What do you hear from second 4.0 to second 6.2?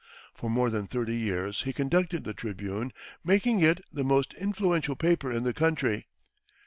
most influential paper in the country.